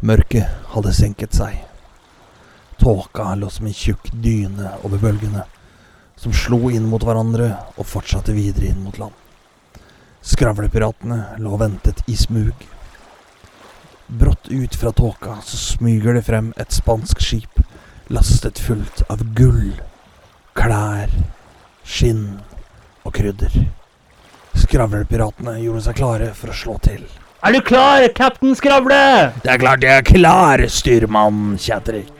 [0.00, 1.56] Mørket hadde senket seg.
[2.78, 5.42] Tåka lå som en tjukk dyne over bølgene,
[6.14, 9.16] som slo inn mot hverandre og fortsatte videre inn mot land.
[10.22, 12.54] Skravlepiratene lå og ventet i smug.
[14.06, 17.58] Brått ut fra tåka så smyger det frem et spansk skip
[18.14, 19.74] lastet fullt av gull,
[20.54, 21.10] klær,
[21.82, 22.38] skinn
[23.02, 23.64] og krydder.
[24.54, 27.02] Skravlepiratene gjorde seg klare for å slå til.
[27.38, 29.30] Er du klar, kaptein Skravle?
[29.44, 32.10] Det er klart jeg er klar, styrmann Kjatrik.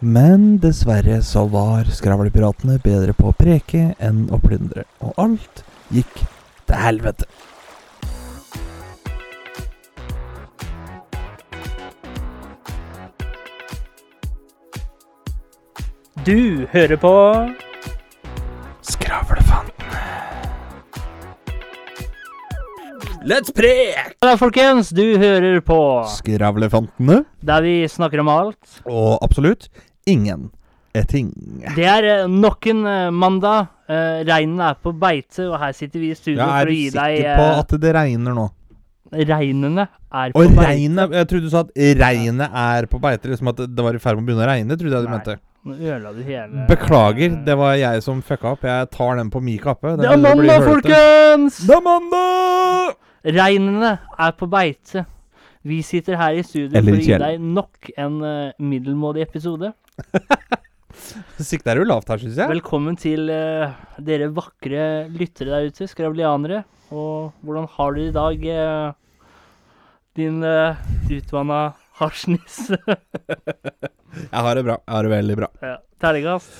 [0.00, 6.24] Men dessverre så var skravlepiratene bedre på å preke enn å plyndre, og alt gikk
[6.64, 7.28] til helvete.
[16.22, 17.12] Du hører på
[18.86, 20.02] Skravlefantene.
[23.26, 24.14] Let's prek!
[24.22, 25.78] Ja, folkens, du hører på
[26.14, 27.24] Skravlefantene.
[27.42, 28.78] der vi snakker om alt.
[28.86, 29.66] Og absolutt
[30.06, 30.52] ingen
[31.10, 31.34] ting.
[31.74, 33.66] Det er eh, nok en eh, mandag.
[33.90, 36.76] Uh, Reinen er på beite, og her sitter vi i studio Jeg for er å
[36.76, 38.50] gi deg sikker på at det regner nå.
[39.12, 40.70] Regnene Reinene er på Og beite.
[40.70, 43.28] regnet Jeg trodde du sa at regnet er på beite.
[43.34, 45.42] Liksom at det var i ferd med å begynne å regne, trodde jeg du mente.
[45.62, 48.64] Nå ødela du hele Beklager, det var jeg som fucka opp.
[48.66, 49.92] Jeg tar den på min kappe.
[50.00, 51.60] Det er mandag, folkens!
[51.68, 52.96] Det er mandag!
[53.22, 55.04] Reinene er på beite.
[55.62, 59.70] Vi sitter her i studio Eller for å gi deg nok en uh, middelmådig episode.
[61.52, 62.50] Sikta jo lavt her, syns jeg.
[62.50, 63.70] Velkommen til uh,
[64.02, 66.64] dere vakre lyttere der ute, skravlianere.
[66.90, 69.30] Og hvordan har du det i dag, uh,
[70.18, 71.62] din uh, utvanna
[72.02, 72.78] hasjnisse?
[74.32, 74.76] Jeg har det bra.
[74.82, 75.48] Jeg har det veldig bra.
[75.64, 75.76] ja.
[76.02, 76.52] Terningkast.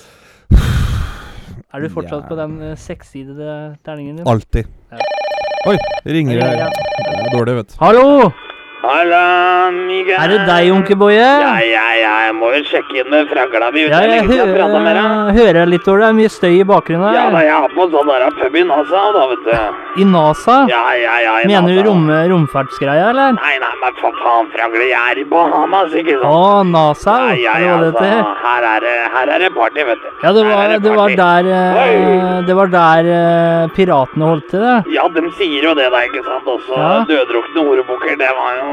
[1.73, 4.27] Er du fortsatt på den uh, sekssidede terningen din?
[4.29, 4.69] Alltid.
[4.93, 5.01] Ja.
[5.69, 6.49] Oi, ringer det.
[6.63, 6.69] Ja.
[6.69, 7.77] Det er dårlig, vet du.
[7.81, 8.07] Hallo!
[8.83, 11.15] Er det deg, Onkelboje?
[11.23, 13.85] Ja, ja, ja, jeg må jo sjekke inn med fragla mi.
[13.87, 16.03] Ja, jeg jeg hører, hører litt over det.
[16.03, 17.15] Det er mye støy i bakgrunnen her.
[17.15, 20.01] Ja, da, jeg har på sånn der pub i NASA, da, vet du.
[20.03, 20.57] I NASA?
[20.71, 21.35] Ja, ja, ja.
[21.39, 21.85] i Mener du NASA.
[21.87, 23.37] rom, romfartsgreia, eller?
[23.39, 26.27] Nei, nei, men for faen, fragle, jeg er i Bahamas, ikke sant.
[26.27, 26.63] Å?
[26.73, 27.15] NASA?
[27.39, 30.03] Ja, ja, Det ja, var det altså, her er det, her er det party, vet
[30.03, 30.09] du.
[30.25, 34.75] Ja, det var, det var der eh, Det var der eh, piratene holdt til, det.
[34.97, 36.51] Ja, de sier jo det da, ikke sant?
[36.57, 36.91] Også Ja.
[37.07, 38.69] døddrukne horebukker, det var jo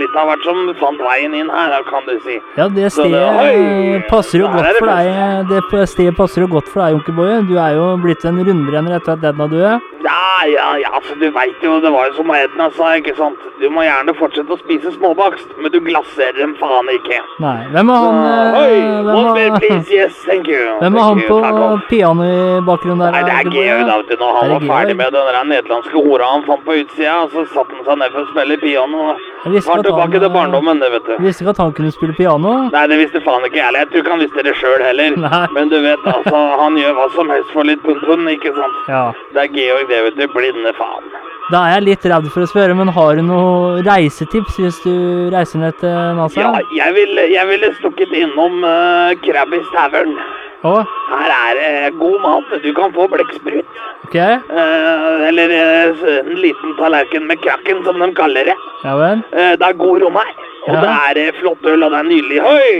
[0.00, 2.38] litt av hvert som fant veien inn her, kan du si.
[2.58, 5.50] Ja, det stedet passer jo godt det for deg.
[5.50, 7.34] Det stedet passer jo godt for deg, Junkerboy.
[7.48, 9.90] Du er jo blitt en rundbrenner etter at Edna er.
[10.04, 13.40] Ja, ja, ja, for du veit jo, det var jo som Edna sa, ikke sant.
[13.60, 17.20] Du må gjerne fortsette å spise småbakst, men du glasserer dem faen ikke.
[17.40, 17.56] Nei.
[17.72, 18.74] Hvem er han eh, Oi,
[19.06, 20.74] Hvem one beer, please, yes, thank you.
[20.82, 23.16] hvem er han you, på pianoet der?
[23.16, 24.16] Nei, det er Onkel da, vet du.
[24.20, 27.78] Når han var ferdig med den der nederlandske hora han fant på utsida, så satte
[27.78, 29.14] han seg ned for å spille piano.
[29.44, 31.14] Jeg visste Var tilbake til eh, barndommen, det, vet du.
[31.24, 32.54] Visste ikke at han kunne spille piano.
[32.72, 33.84] Nei, det visste faen ikke jeg heller.
[33.84, 35.18] Jeg tror ikke han visste det sjøl heller.
[35.26, 35.42] Nei.
[35.56, 38.80] Men du vet, altså, han gjør hva som helst for litt pund-pund, ikke sant.
[38.88, 39.04] Ja.
[39.36, 40.26] Det er Georg, det, vet du.
[40.34, 41.12] Blinde faen.
[41.52, 44.94] Da er jeg litt redd for å spørre, men har du noe reisetips hvis du
[45.34, 46.40] reiser ned til NASA?
[46.40, 50.16] Ja, jeg ville, jeg ville stukket innom uh, Krabbis Tavern.
[50.64, 50.74] Å,
[51.10, 52.52] Her er det god mat.
[52.62, 53.66] Du kan få blekksprut.
[54.06, 54.14] ok.
[54.16, 58.56] Eh, eller eh, en liten tallerken med krakken, som de kaller det.
[58.84, 59.20] Ja vel.
[59.32, 60.32] Eh, det er god rom her.
[60.68, 60.80] Og Ja.
[60.80, 62.40] det er eh, flott øl, og det er nydelig.
[62.40, 62.72] Oi!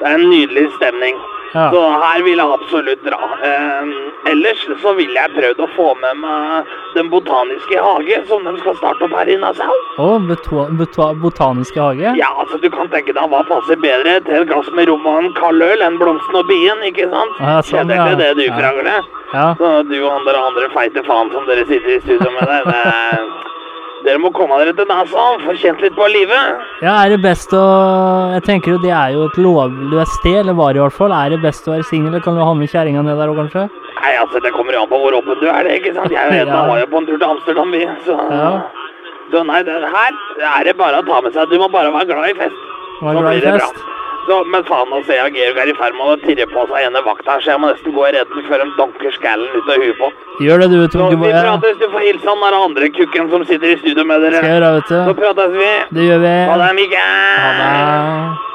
[0.00, 1.16] Det er en nydelig stemning.
[1.52, 1.66] Ja.
[1.72, 3.18] Så her vil jeg absolutt dra.
[3.44, 3.90] Eh,
[4.32, 8.74] ellers så ville jeg prøvd å få med meg Den botaniske hage, som de skal
[8.76, 9.76] starte opp her i Nassau.
[10.00, 12.12] Å, beto- botaniske hage?
[12.20, 15.18] Ja, altså du kan tenke deg hva passer bedre til et glass med rom og
[15.22, 17.40] en kald øl enn blomsten og bien, ikke sant?
[17.40, 18.08] Ja, sånn, ja.
[18.16, 18.52] Det er det du.
[18.58, 18.98] Fragle?
[19.32, 19.46] Ja.
[19.60, 23.51] Så du og andre, andre feite faen som dere sitter i studio med det, det,
[24.04, 26.62] dere må komme dere til nesa, få kjent litt på livet.
[26.84, 27.62] Ja, er det best å
[28.34, 31.12] Jeg tenker jo det er jo et lovløst sted, eller var det i hvert fall.
[31.12, 33.68] Er det best å være singel, kan du ha med kjerringa ned der òg, kanskje?
[34.02, 36.10] Nei, altså, det kommer jo an på hvor åpen du er, det, ikke sant?
[36.12, 36.66] Jeg vet, Ja.
[36.68, 38.52] var jo på en tur til Amsterdam, vi, så Ja.
[39.32, 40.16] Så nei, det, her
[40.58, 41.48] er det bare å ta med seg.
[41.48, 42.58] Du må bare være glad i fest.
[43.00, 43.78] Var glad i fest?
[44.22, 46.84] Så, men faen, nå ser jeg Georg er i ferd med å tirre på seg
[46.86, 49.82] ene vakta, så jeg må nesten gå i redden før de donker skallen ut av
[49.82, 50.10] huet på.
[50.46, 51.40] Gjør det, du, Så Tonke vi Boje.
[51.42, 54.38] prates, du får hilse han der andre kukken som sitter i studio med dere.
[54.38, 55.20] Skal jeg gjøre, vet Så du.
[55.24, 55.70] prates vi.
[55.98, 56.32] Det gjør vi.
[56.52, 57.42] Ha det, Mikael.
[57.42, 58.48] Ha det.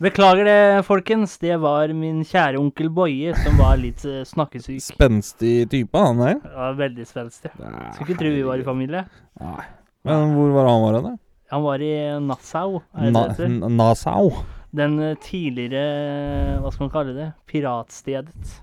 [0.00, 1.34] Beklager det, folkens.
[1.42, 4.78] Det var min kjære onkel Boje som var litt eh, snakkesyk.
[4.80, 6.38] Spenstig type, han der.
[6.54, 7.50] Ja, veldig spenstig.
[7.58, 9.02] Skulle ikke tro vi var i familie.
[9.42, 9.66] Nei.
[10.08, 11.12] Men hvor var han var hen, da?
[11.50, 11.92] Han var i
[12.22, 12.78] Nassau,
[13.10, 13.26] Na?
[13.68, 14.30] Nassau.
[14.76, 17.32] Den eh, tidligere Hva skal man kalle det?
[17.50, 18.62] Piratstedet.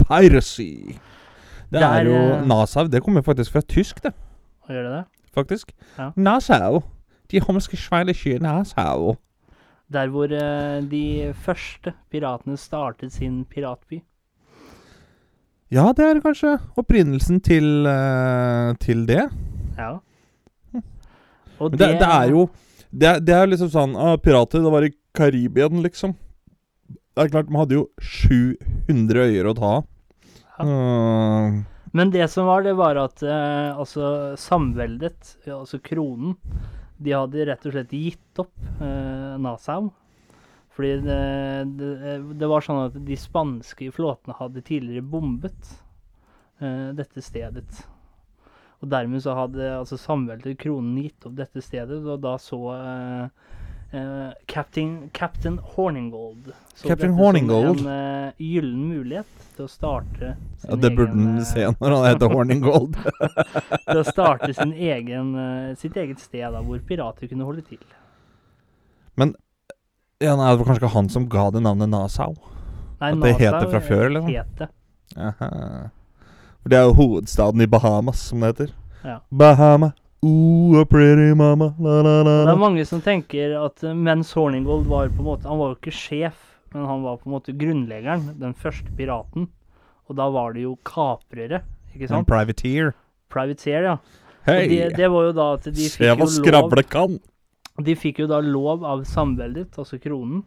[0.00, 0.96] Piracy.
[1.70, 2.86] Det Der, er jo eh, Nassau.
[2.86, 4.12] Det kommer faktisk fra tysk, det.
[4.68, 5.04] Gjør det det?
[5.34, 5.72] Faktisk.
[5.98, 6.10] Ja.
[6.16, 6.82] Nassau.
[7.30, 9.16] De homske schweinische Nassau.
[9.92, 14.02] Der hvor uh, de første piratene startet sin piratby.
[15.70, 19.28] Ja, det er kanskje opprinnelsen til, uh, til det.
[19.78, 19.96] Ja.
[21.58, 22.48] Og det, det, det er jo
[22.90, 26.14] Det, det er liksom sånn ah, Pirater, det var i Karibien, liksom.
[26.88, 29.92] Det er klart, man hadde jo 700 øyer å ta av.
[30.56, 31.62] Uh,
[31.96, 36.36] Men det som var, det var at eh, altså samveldet, altså kronen,
[37.00, 38.52] de hadde rett og slett gitt opp
[38.84, 39.90] eh, Nassau.
[40.76, 41.20] Fordi det,
[41.80, 45.70] det, det var sånn at de spanske flåtene hadde tidligere bombet
[46.60, 47.80] eh, dette stedet.
[48.84, 52.64] Og dermed så hadde altså samveldet kronen gitt opp dette stedet, og da så
[53.94, 57.78] Uh, Captain, Captain Horningold så Captain Horningold?
[57.80, 62.32] en uh, gyllen mulighet til å starte ja, det burde han se når han heter
[62.34, 62.98] Horningold.
[63.86, 67.78] til å starte sin egen, uh, sitt eget sted da, hvor pirater kunne holde til.
[70.18, 72.34] ja, nei, det var kanskje ikke han som ga det navnet Nassau.
[72.98, 74.34] Nei, At det Nassau, det fra før, eller noe?
[76.66, 78.70] For det er jo hovedstaden i Bahamas, som det heter.
[79.06, 79.20] Ja.
[79.30, 79.92] Bahama,
[80.26, 84.32] ooh, a pretty mama, la la la Det er mange som tenker at eh, mens
[84.34, 86.40] Horningold var på en måte Han var jo ikke sjef,
[86.74, 89.46] men han var på en måte grunnleggeren, den første piraten.
[90.10, 91.62] Og da var det jo kaprere,
[91.94, 92.26] ikke sant?
[92.26, 92.90] En privateer.
[93.30, 93.96] Privateer, ja.
[94.50, 94.66] Hei!
[94.74, 97.18] det, det var jo da at de Se fikk hva jo lov skravle kan!
[97.78, 100.42] De fikk jo da lov av samveldet, altså kronen.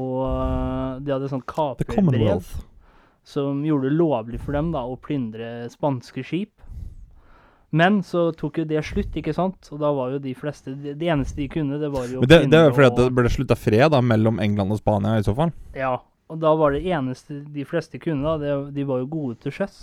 [0.00, 2.60] Og øh, de hadde sånn The kaperbrev Commonwealth.
[3.22, 6.52] Som gjorde det lovlig for dem da å plyndre spanske skip.
[7.72, 9.70] Men så tok jo det slutt, ikke sant?
[9.72, 12.28] Og da var jo de fleste Det, det eneste de kunne, det var jo Men
[12.28, 15.16] det, det er jo fordi og, det ble slutta fred da mellom England og Spania,
[15.16, 15.54] i så fall.
[15.76, 15.96] Ja.
[16.32, 19.56] Og da var det eneste de fleste kunne, da, det, de var jo gode til
[19.56, 19.80] sjøs.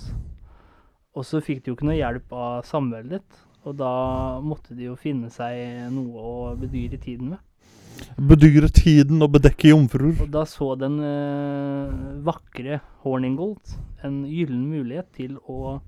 [1.17, 3.41] Og så fikk de jo ikke noe hjelp av samveldet.
[3.67, 3.91] Og da
[4.45, 7.41] måtte de jo finne seg noe å bedyre tiden med.
[8.19, 10.17] Bedyre tiden og bedekke jomfruer.
[10.23, 11.93] Og da så den eh,
[12.25, 15.79] vakre Horningold en gyllen mulighet til å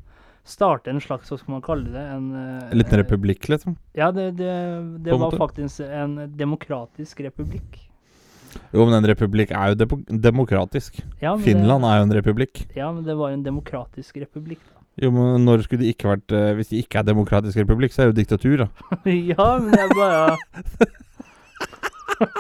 [0.48, 3.78] starte en slags, hva skal man kalle det, en eh, En liten republikk, liksom.
[3.98, 4.52] Ja, det, det,
[5.06, 5.40] det var måte.
[5.42, 7.80] faktisk en demokratisk republikk.
[8.72, 11.00] Jo, men en republikk er jo demokratisk.
[11.22, 12.64] Ja, men Finland det, er jo en republikk.
[12.76, 14.82] Ja, men det var en demokratisk republikk, da.
[15.00, 18.04] Jo, men når skulle det ikke vært eh, Hvis det ikke er demokratisk republikk, så
[18.04, 18.68] er det jo diktatur, da.
[19.32, 20.36] ja, men jeg bare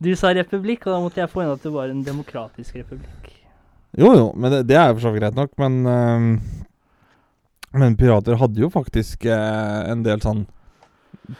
[0.00, 3.34] Du sa republikk, og da måtte jeg få inn at det var en demokratisk republikk.
[4.00, 6.30] Jo, jo, men det, det er for så vidt greit nok, men ehm,
[7.76, 10.40] Men pirater hadde jo faktisk eh, en del sånn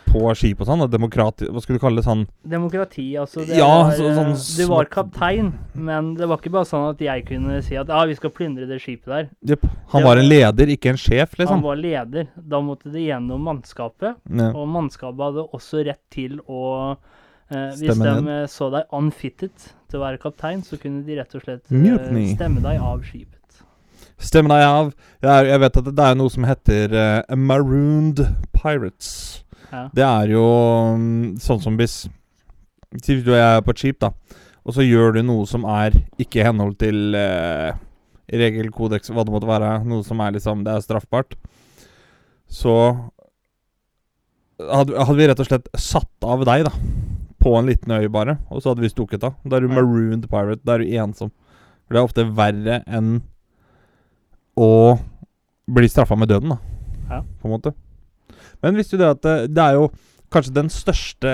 [0.07, 1.49] på skip og sånn, demokrati...
[1.51, 3.43] Hva skulle du kalle det sånn Demokrati, altså.
[3.47, 6.89] Det Ja, var, så- sånn eh, du var kaptein, men det var ikke bare sånn
[6.93, 9.31] at jeg kunne si at ja, vi skal plyndre det skipet der.
[9.49, 9.67] Yep.
[9.95, 11.57] Han Det var en leder, ikke en sjef, liksom?
[11.59, 12.29] Han var leder.
[12.37, 14.51] Da måtte det gjennom mannskapet, Ja.
[14.55, 16.97] og mannskapet hadde også rett til å
[17.51, 19.51] eh, Hvis Stemme de eh, så deg unfitted
[19.91, 23.37] til å være kaptein, så kunne de rett og slett eh, stemme deg av skipet.
[24.21, 24.93] Stemme deg av.
[25.25, 28.21] Jeg, jeg vet at det er noe som heter eh, Marooned
[28.53, 29.43] Pirates.
[29.71, 29.85] Ja.
[29.95, 30.47] Det er jo
[30.99, 32.03] mm, sånn som hvis
[32.91, 34.11] hvis du er på et skip, da,
[34.67, 37.71] og så gjør du noe som er ikke i henhold til eh,
[38.35, 41.37] regelkodeks, hva det måtte være, noe som er liksom Det er straffbart,
[42.51, 42.75] så
[44.59, 46.75] hadde, hadde vi rett og slett satt av deg, da.
[47.41, 48.37] På en liten øy, bare.
[48.53, 49.39] Og så hadde vi stukket av.
[49.49, 50.61] Da er du marooned pirate.
[50.67, 51.31] Da er du ensom.
[51.87, 53.23] For det er ofte verre enn
[54.61, 54.99] å
[55.71, 56.59] bli straffa med døden, da.
[57.09, 57.23] Ja.
[57.41, 57.73] På en måte.
[58.65, 59.89] Men visste du det at det, det er jo
[60.31, 61.31] kanskje den største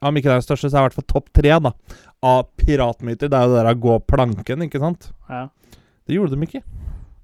[0.00, 1.74] Om ikke den største, så er det i hvert fall topp tre da
[2.24, 3.30] av piratmyter.
[3.32, 5.10] Det er jo det der å gå planken, ikke sant?
[5.28, 5.46] Ja.
[6.08, 6.60] Det gjorde de ikke.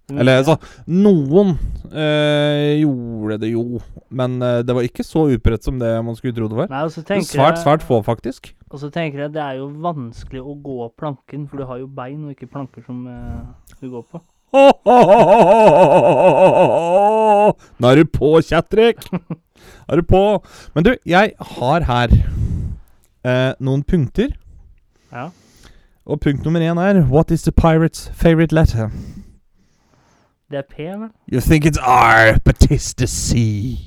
[0.07, 0.55] Mm, Eller altså,
[0.87, 1.57] noen
[1.91, 3.81] øh, gjorde det jo,
[4.15, 6.71] men øh, det var ikke så utbredt som det man skulle tro det var.
[6.71, 8.53] Nei, tenker Svært, svært få, faktisk.
[8.71, 11.91] Og så tenker jeg det er jo vanskelig å gå planken, for du har jo
[11.91, 14.23] bein og ikke planker som øh, du går på.
[17.81, 19.03] Nå er du på, Kjatrik!
[19.89, 20.23] Er du på?
[20.75, 22.15] Men du, jeg har her
[23.27, 24.33] eh, noen punkter.
[25.13, 25.29] Ja.
[26.07, 28.91] Og punkt nummer én er What is the pirate's favorite letter?
[30.51, 31.11] Det er P, vel?
[31.33, 33.79] You think it's R, but it's the C.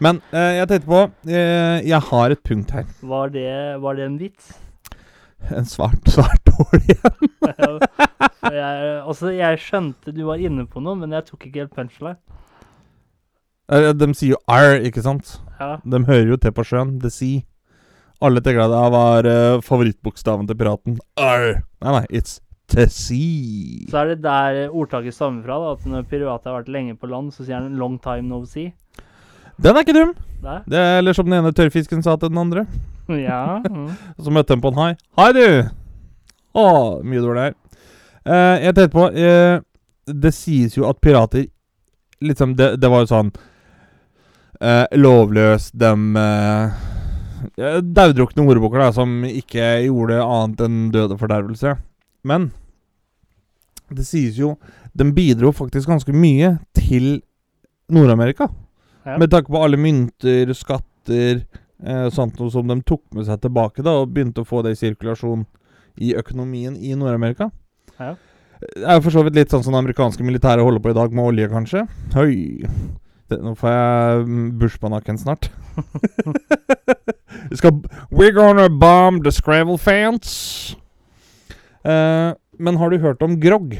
[0.00, 2.84] Men eh, jeg tenkte på eh, Jeg har et punkt her.
[3.02, 4.54] Var det, var det en vits?
[5.50, 7.30] En svært, svært dårlig en.
[8.50, 12.18] Jeg, altså, jeg skjønte du var inne på noe, men jeg tok ikke helt punchline.
[13.70, 15.38] Eh, De sier jo R, ikke sant?
[15.60, 15.76] Ja.
[15.84, 16.98] De hører jo til på sjøen.
[17.02, 17.42] The Sea.
[18.20, 20.98] Alle tenker at det var uh, favorittbokstaven til piraten.
[21.16, 21.62] R.
[21.80, 23.86] Nei, nei, it's the sea.
[23.90, 27.08] Så er det der ordtaket stammer fra, da, at når pirater har vært lenge på
[27.08, 28.74] land, så sier han 'long time no see'.
[29.60, 30.14] Den er ikke dum.
[30.40, 30.58] Nei.
[30.64, 32.66] Det er, eller som den ene tørrfisken sa til den andre.
[33.10, 33.60] Ja.
[33.70, 33.88] Mm.
[34.22, 34.92] Så møtte de på en hai.
[35.18, 35.46] Hei, du!
[36.54, 36.66] Å,
[37.02, 37.56] mye dårlig her.
[38.22, 39.62] Eh, jeg tenkte på eh,
[40.22, 41.46] Det sies jo at pirater
[42.20, 43.30] Liksom, det, det var jo sånn
[44.60, 46.74] eh, Lovløs, dem uh,
[47.80, 51.72] Daudrukne ordboker da, som ikke gjorde annet enn død og fordervelse.
[52.28, 52.50] Men
[53.88, 54.54] det sies jo
[54.92, 57.22] De bidro faktisk ganske mye til
[57.90, 58.50] Nord-Amerika.
[59.04, 59.16] Ja.
[59.16, 61.42] Med tanke på alle mynter, skatter
[61.84, 64.74] eh, sånt noe som de tok med seg tilbake da og begynte å få det
[64.74, 65.46] i sirkulasjon
[66.00, 67.50] i økonomien i Nord-Amerika.
[67.98, 68.14] Ja.
[68.60, 70.96] Det er jo for så vidt litt sånn som det amerikanske militæret holder på i
[70.96, 71.86] dag, med olje, kanskje.
[72.12, 72.68] Høy.
[73.30, 75.48] Det, nå får jeg mm, bushbanakken snart.
[77.50, 77.80] Vi skal
[78.12, 80.76] We're gonna bomb the Scrabble fans.
[81.84, 83.78] Eh, men har du hørt om grogg?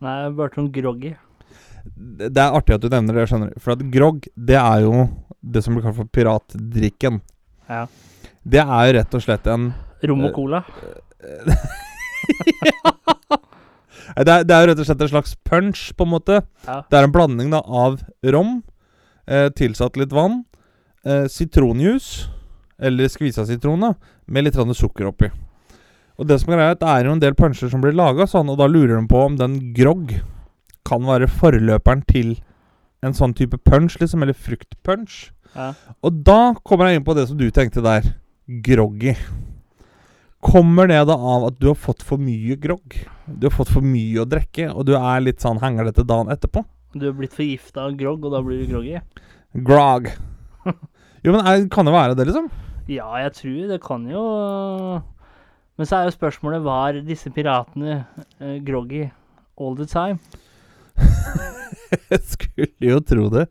[0.00, 1.12] Nei, jeg har hørt om groggy.
[1.94, 3.62] Det er artig at du nevner det, skjønner du.
[3.62, 5.06] For at grogg, det er jo
[5.46, 7.20] det som blir kalt for piratdrikken.
[7.70, 7.86] Ja.
[8.46, 9.72] Det er jo rett og slett en
[10.06, 10.60] Rom Eh, og cola.
[12.68, 12.92] ja!
[14.22, 16.42] det, er, det er jo rett og slett en slags punch, på en måte.
[16.66, 16.82] Ja.
[16.90, 18.02] Det er en blanding da av
[18.34, 18.60] rom,
[19.26, 20.44] eh, tilsatt litt vann,
[21.06, 22.28] eh, sitronjuice,
[22.78, 23.94] eller skvisa sitron,
[24.26, 25.30] med litt sukker oppi.
[26.18, 28.26] Og det som er greia, er det er jo en del puncher som blir laga
[28.28, 30.20] sånn, og da lurer de på om den grogg
[30.86, 32.36] kan være forløperen til
[33.04, 35.26] en sånn type punch, liksom, eller fruktpunch.
[35.56, 35.72] Ja.
[36.04, 38.06] Og da kommer jeg inn på det som du tenkte der.
[38.46, 39.16] Groggy.
[40.46, 43.00] Kommer det da av at du har fått for mye grogg?
[43.26, 46.30] Du har fått for mye å drikke, og du er litt sånn henger dette dagen
[46.30, 46.62] etterpå?
[46.96, 49.00] Du er blitt forgifta av grogg, og da blir du groggy.
[49.66, 50.12] Grog.
[51.26, 52.44] Jo, men er, kan det være det, liksom?
[52.86, 54.20] Ja, jeg tror det kan jo
[55.74, 57.96] Men så er jo spørsmålet var disse piratene
[58.38, 59.08] eh, groggy
[59.58, 60.20] all the time?
[62.10, 63.46] Jeg skulle jo tro det.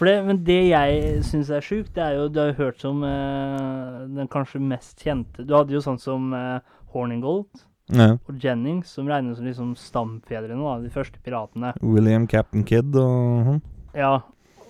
[0.00, 3.02] Det, men det jeg syns er sjukt, det er jo Du har jo hørt som
[3.04, 6.62] eh, den kanskje mest kjente Du hadde jo sånn som eh,
[6.94, 8.14] Horningold Ja.
[8.16, 11.74] og Jennings, som regnes som liksom stamfedrene, da, de første piratene.
[11.82, 13.60] William Captain Kid og sånn.
[13.98, 14.12] Ja,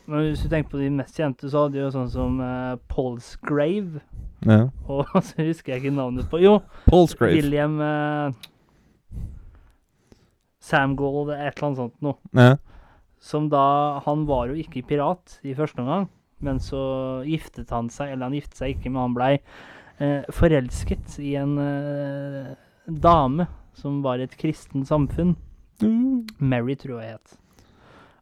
[0.09, 2.75] men hvis du tenker på de mest kjente, så hadde du jo sånn som uh,
[2.91, 4.01] Polsgrave.
[4.49, 4.63] Ja.
[4.89, 6.57] Og så husker jeg ikke navnet på Jo,
[6.89, 7.37] Polsgrave.
[7.39, 8.33] William uh,
[10.71, 12.17] Sam Gold, et eller annet sånt noe.
[12.37, 12.55] Ja.
[13.21, 16.09] Som da Han var jo ikke pirat i første omgang,
[16.41, 16.81] men så
[17.27, 19.35] giftet han seg, eller han giftet seg ikke, men han blei
[20.01, 22.55] eh, forelsket i en eh,
[22.87, 23.47] dame
[23.77, 25.37] som var i et kristent samfunn.
[25.83, 26.27] Mm.
[26.39, 27.37] Mary, tror jeg het.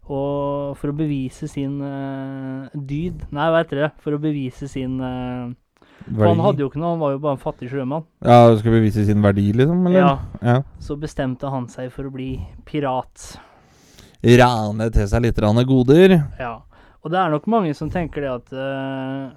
[0.08, 3.88] Og for å bevise sin eh, dyd Nei, hva heter det?
[4.00, 5.50] For å bevise sin eh,
[6.06, 8.06] For han hadde jo ikke noe, han var jo bare en fattig sjømann.
[8.24, 9.82] Ja, Skal bevise sin verdi, liksom?
[9.90, 10.00] Eller?
[10.00, 10.14] Ja.
[10.40, 10.56] ja.
[10.82, 12.30] Så bestemte han seg for å bli
[12.68, 13.34] pirat.
[14.22, 16.16] Rane til seg litt rane goder.
[16.40, 16.54] Ja.
[17.04, 19.28] Og det er nok mange som tenker det at uh,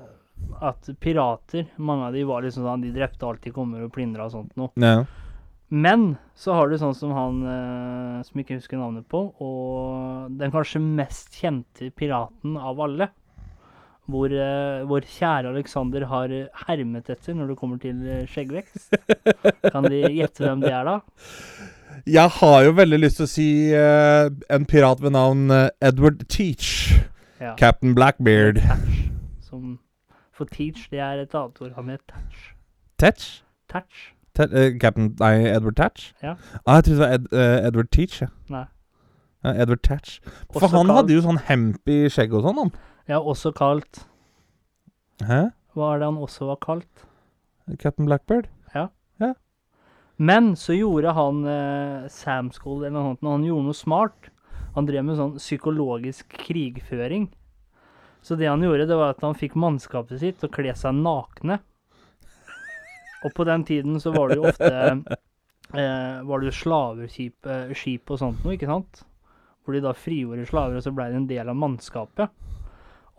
[0.66, 4.26] At pirater, mange av de var liksom sånn De drepte alt de kommer og plyndra
[4.26, 4.74] og sånt noe.
[4.82, 5.04] Ja.
[5.72, 10.52] Men så har du sånn som han uh, som ikke husker navnet på, og den
[10.52, 13.08] kanskje mest kjente piraten av alle.
[14.12, 18.98] Hvor eh, vår kjære Alexander har eh, hermet etter når det kommer til eh, skjeggvekst.
[19.74, 20.98] Kan de gjette hvem det er, da?
[22.10, 26.24] Jeg har jo veldig lyst til å si eh, en pirat ved navn eh, Edward
[26.32, 26.72] Teach.
[27.42, 27.54] Ja.
[27.60, 28.60] Captain Blackbeard.
[28.62, 28.98] Tatch.
[29.48, 29.78] Som
[30.36, 31.72] For Teach, det er et annet ord.
[31.78, 32.52] Han het Tatch.
[33.02, 33.32] Tatch?
[33.72, 34.10] Tatch?
[34.38, 36.12] Te uh, Captain Nei, Edward Tatch?
[36.24, 36.36] Ja.
[36.66, 38.22] Ah, jeg trodde det var Ed uh, Edward Teach.
[38.24, 38.30] Ja.
[38.54, 38.64] Nei.
[39.44, 40.20] Ja, Edward Tatch.
[40.54, 42.72] For Også han kalt- hadde jo sånn hemp i skjegget og sånn, han.
[43.12, 44.06] Ja, også kalt
[45.28, 45.50] Hæ?
[45.76, 47.04] Hva er det han også var kalt?
[47.80, 48.48] Captain Blackbird?
[48.74, 48.88] Ja.
[49.22, 49.34] ja.
[50.18, 54.32] Men så gjorde han eh, Sam School eller noe sånt, han gjorde noe smart.
[54.76, 57.30] Han drev med sånn psykologisk krigføring.
[58.26, 61.00] Så det han gjorde, det var at han fikk mannskapet sitt til å kle seg
[61.00, 61.62] nakne.
[63.24, 67.76] Og på den tiden så var det jo ofte eh, Var det jo slaveskip eh,
[67.78, 69.06] skip og sånt noe, ikke sant?
[69.62, 72.34] Hvor de da frigjorde slaver, og så ble det en del av mannskapet.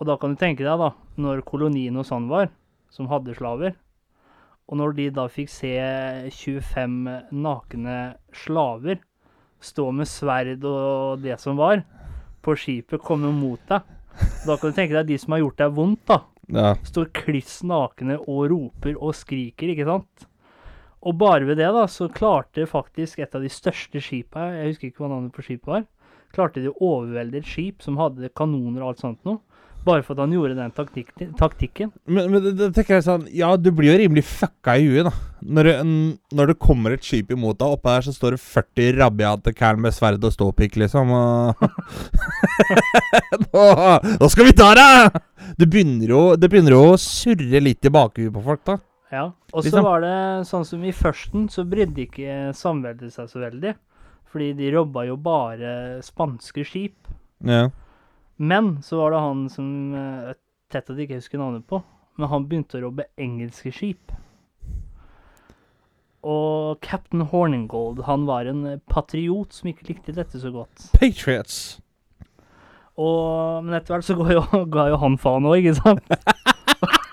[0.02, 0.88] Og da kan du tenke deg, da,
[1.22, 2.48] når kolonien og sånn var,
[2.90, 3.76] som hadde slaver,
[4.66, 5.70] og når de da fikk se
[6.34, 6.96] 25
[7.38, 7.98] nakne
[8.34, 8.98] slaver
[9.62, 11.84] stå med sverd og det som var,
[12.42, 13.86] på skipet komme mot deg,
[14.42, 16.18] da kan du tenke deg de som har gjort deg vondt, da.
[16.50, 16.74] Ja.
[16.82, 20.26] Står kliss nakne og roper og skriker, ikke sant?
[21.06, 24.90] Og bare ved det, da, så klarte faktisk et av de største skipa, jeg husker
[24.90, 25.86] ikke hva navnet på skipet var,
[26.34, 29.38] klarte de å overvelde et skip som hadde kanoner og alt sånt noe,
[29.84, 31.08] Bare for at han gjorde den taktik
[31.38, 31.90] taktikken.
[32.06, 35.08] Men, men det, det tenker jeg sånn Ja, du blir jo rimelig fucka i huet,
[35.08, 35.12] da.
[35.42, 35.70] Når
[36.38, 39.80] når det kommer et skip imot deg, oppe der så står det 40 rabiate kærn
[39.82, 41.66] med sverd og ståpikk, liksom, og
[43.48, 43.66] nå,
[44.20, 45.18] nå skal vi ta deg!
[45.58, 48.78] Det begynner jo Det begynner jo å surre litt i bakhuet på folk, da.
[49.12, 49.24] Ja.
[49.52, 49.84] Og så Liksom.
[49.84, 50.16] var det
[50.48, 53.74] sånn som i førsten, så brydde ikke samveldet seg så veldig.
[54.32, 57.10] Fordi de robba jo bare spanske skip.
[57.44, 57.66] Ja.
[58.42, 60.34] Men så var det han som eh,
[60.72, 61.78] Tett at jeg ikke husker navnet på.
[62.18, 64.12] Men han begynte å robbe engelske skip.
[66.24, 70.88] Og captain Horningold, han var en patriot som ikke likte dette så godt.
[70.96, 71.78] Patriots.
[72.96, 74.44] Og, men etter hvert så ga jo,
[74.74, 76.06] ga jo han faen òg, ikke sant?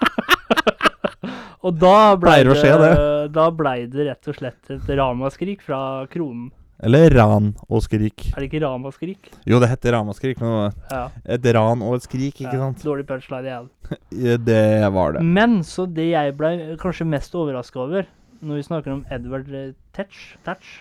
[1.66, 2.94] og da blei det, det,
[3.36, 5.82] da blei det rett og slett et ramaskrik fra
[6.12, 6.50] kronen.
[6.80, 8.30] Eller ran og skrik.
[8.32, 9.28] Er det ikke ran og skrik?
[9.50, 11.10] Jo, det heter ramaskrik, men Ja.
[11.26, 12.60] et ran og et skrik, ikke ja.
[12.62, 12.84] sant?
[12.86, 13.70] Dårlig punchline igjen.
[14.46, 15.24] Det var det.
[15.26, 18.08] Men så det jeg ble kanskje mest overraska over,
[18.42, 19.50] når vi snakker om Edward
[19.94, 20.78] Tetch, Tetch,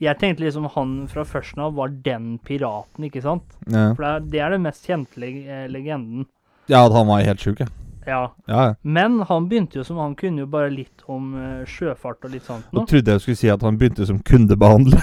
[0.00, 3.42] Jeg tenkte liksom han fra førsten av var den piraten, ikke sant?
[3.68, 6.24] Ja, For det er, det mest kjente eh, legenden.
[6.70, 7.66] ja at han var helt sjuk, ja.
[8.06, 8.20] Ja.
[8.48, 8.74] Ja.
[8.82, 12.46] Men han begynte jo som Han kunne jo bare litt om uh, sjøfart og litt
[12.48, 15.02] sånt Nå trodde jeg skulle si at han begynte som kundebehandler.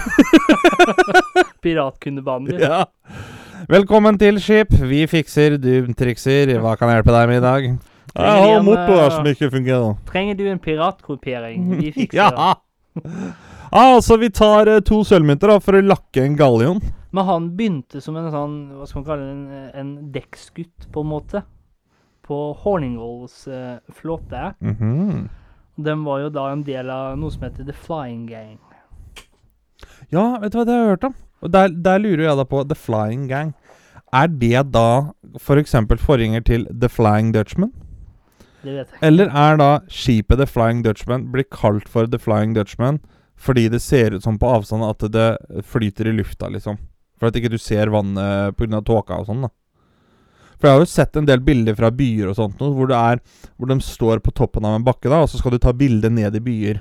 [1.62, 2.60] Piratkundebehandler.
[2.60, 2.84] ja.
[3.68, 4.72] Velkommen til skip.
[4.90, 6.54] Vi fikser, du trikser.
[6.62, 7.66] Hva kan jeg hjelpe deg med i dag?
[8.18, 9.96] Jeg har en, motor eh, som ikke fungerer.
[10.08, 11.66] Trenger du en piratgruppering?
[11.78, 12.54] Vi fikser Ja!
[12.94, 13.12] det.
[13.68, 16.80] Altså, vi tar uh, to sølvmynter da, for å lakke en gallion.
[17.12, 19.34] Men han begynte som en sånn Hva skal man kalle det?
[19.34, 21.42] En, en dekksgutt, på en måte.
[22.28, 24.54] På Horningholds eh, flåte.
[24.60, 25.28] -hmm.
[25.76, 28.58] Den var jo da en del av noe som heter The Flying Gang.
[30.10, 31.14] Ja, vet du hva det har jeg hørt om?
[31.42, 33.52] Og der, der lurer jeg da på The Flying Gang.
[34.12, 35.76] Er det da f.eks.
[35.76, 37.72] For forgjenger til The Flying Dutchman?
[38.64, 39.02] Det vet jeg.
[39.06, 43.00] Eller er da skipet The Flying Dutchman blir kalt for The Flying Dutchman
[43.38, 46.74] fordi det ser ut som på avstand at det flyter i lufta, liksom?
[47.20, 48.80] For at ikke du ser vannet pga.
[48.82, 49.52] tåka og sånn, da.
[50.58, 52.98] For jeg har jo sett en del bilder fra byer og sånt noe, hvor, det
[52.98, 53.20] er,
[53.56, 56.10] hvor de står på toppen av en bakke, da, og så skal du ta bilde
[56.10, 56.80] ned i byer.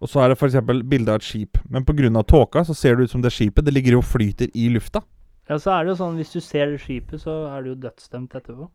[0.00, 0.56] Og så er det f.eks.
[0.88, 1.60] bilde av et skip.
[1.68, 2.22] Men pga.
[2.22, 5.02] tåka så ser det ut som det skipet det ligger og flyter i lufta.
[5.48, 7.78] Ja, så er det jo sånn hvis du ser det skipet, så er du jo
[7.84, 8.68] dødsdømt etterpå.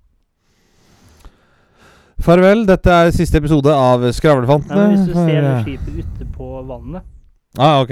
[2.23, 4.87] Farvel, dette er siste episode av Skravlefantene.
[4.87, 7.09] men hvis du ser det skipet ute på vannet
[7.53, 7.91] Ah, ok.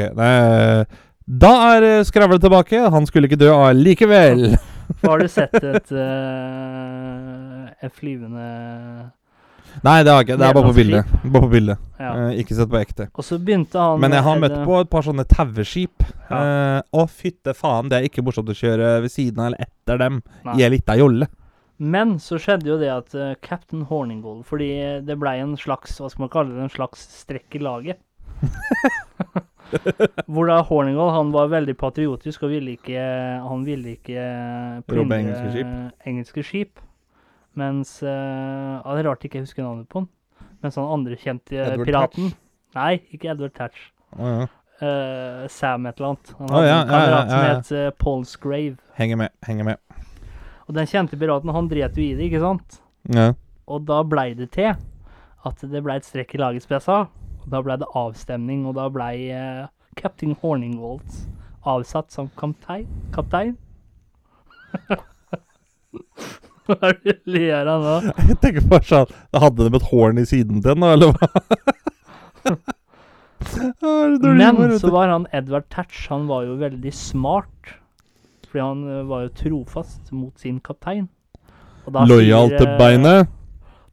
[1.42, 2.80] Da er eh, Skravle tilbake.
[2.90, 4.56] Han skulle ikke dø allikevel.
[5.08, 8.46] Har du sett et uh, et flyvende
[9.86, 10.36] Nei, det har jeg ikke.
[10.36, 11.12] Det er bare på bildet.
[11.24, 11.84] Bare på bildet.
[12.02, 12.10] Ja.
[12.12, 13.06] Uh, ikke sett på ekte.
[13.16, 16.04] Og så begynte han Men jeg har møtt på et par sånne taueskip.
[16.28, 16.42] Ja.
[16.42, 20.02] uh, Å, fytte faen, det er ikke morsomt å kjøre ved siden av eller etter
[20.02, 20.58] dem Nei.
[20.60, 21.30] i ei lita jolle.
[21.82, 24.68] Men så skjedde jo det at uh, Captain Horningold Fordi
[25.02, 26.68] det blei en slags Hva skal man kalle det?
[26.68, 28.04] En slags strekk i laget.
[30.32, 33.02] Hvor da Horningold han var veldig patriotisk og ville ikke
[33.46, 34.24] Han ville ikke
[34.88, 35.76] plyndre engelske skip.
[36.08, 36.82] engelske skip.
[37.60, 38.10] Mens uh,
[38.80, 40.10] ja, Det er rart jeg ikke husker navnet på han.
[40.62, 42.42] Mens han andre kjente eh, Edward piraten Thatch?
[42.78, 43.88] Nei, ikke Edward Tatch.
[44.16, 44.48] Ja.
[44.82, 46.34] Eh, Sam et eller annet.
[46.38, 48.78] Han hadde hadde ja, en kamerat som het uh, Paul Scrave.
[48.98, 49.34] Henger med.
[49.46, 49.98] Henger med.
[50.68, 52.80] Og den kjente piraten, han dret jo i det, ikke sant?
[53.12, 53.32] Ja.
[53.70, 56.98] Og da blei det til at det blei et strekk i lagets som jeg sa.
[57.04, 61.10] Og da ble det avstemning, og da ble eh, Captain Horningwold
[61.68, 62.88] avsatt som kaptein.
[63.16, 63.58] Kaptein?
[66.66, 67.96] Hva er det du ler av nå?
[68.30, 69.10] Jeg tenker bare sånn
[69.44, 71.28] Hadde de et horn i siden til den, da, eller hva?
[73.92, 77.74] Men så var han Edward Tatch, han var jo veldig smart.
[78.48, 81.10] Fordi han eh, var jo trofast mot sin kaptein.
[81.88, 83.32] Og Lojal til eh, beinet.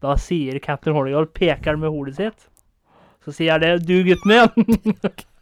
[0.04, 2.46] Da sier captain Hornigold, peker med hodet sitt.
[3.28, 4.94] Så sier jeg det, du gutten min.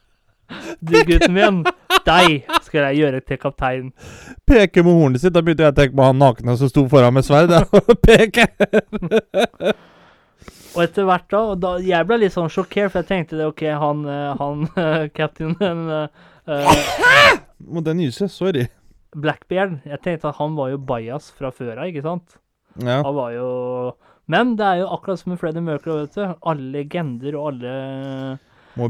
[0.90, 1.61] du gutten min,
[2.03, 3.92] deg skal jeg gjøre til kaptein.
[4.42, 5.35] Peke med hornet sitt.
[5.37, 7.55] Da begynte jeg å tenke på han nakne som sto foran med sverd.
[8.09, 8.49] Peke!
[10.75, 13.46] Og etter hvert da, og da, jeg ble litt sånn sjokkert, for jeg tenkte det,
[13.53, 14.66] ok, han, eh, han
[15.16, 16.75] captainen uh,
[17.62, 18.27] Må den nyse.
[18.35, 18.66] Sorry.
[19.14, 22.40] Blackbeard, jeg tenkte at han var jo bias fra før av, ikke sant?
[22.83, 22.99] Ja.
[23.07, 23.49] Han var jo
[24.28, 26.34] Men det er jo akkurat som med Freddie Mercury, vet du.
[26.50, 27.74] Alle legender og alle